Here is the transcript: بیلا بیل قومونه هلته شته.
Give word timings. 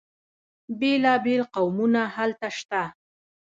بیلا 0.79 1.13
بیل 1.23 1.41
قومونه 1.53 2.01
هلته 2.15 2.47
شته. 2.57 2.81